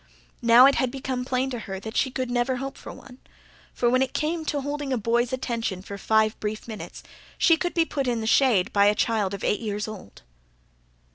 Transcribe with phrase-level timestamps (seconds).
[0.41, 3.19] Now, it had become plain to her that she could never hope for one;
[3.71, 7.03] for, when it came to holding a boy's attention for five brief minutes,
[7.37, 10.23] she could be put in the shade by a child of eight years old.